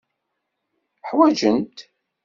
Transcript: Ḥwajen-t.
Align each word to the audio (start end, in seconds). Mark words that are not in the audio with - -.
Ḥwajen-t. 1.09 1.77